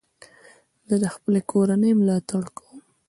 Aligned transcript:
زه 0.87 0.95
د 1.03 1.05
خپلي 1.15 1.41
کورنۍ 1.51 1.91
ملاتړ 1.99 2.43
کوم. 2.57 2.77